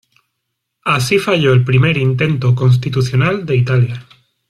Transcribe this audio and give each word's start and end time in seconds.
Así 0.85 1.19
falló 1.19 1.53
el 1.53 1.63
primer 1.63 1.95
intento 1.95 2.55
constitucional 2.55 3.45
de 3.45 3.55
Italia. 3.55 4.07